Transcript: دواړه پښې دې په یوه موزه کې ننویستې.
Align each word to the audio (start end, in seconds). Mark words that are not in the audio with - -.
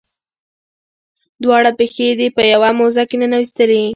دواړه 1.43 1.71
پښې 1.79 2.07
دې 2.19 2.27
په 2.35 2.41
یوه 2.53 2.69
موزه 2.79 3.03
کې 3.09 3.15
ننویستې. 3.21 3.77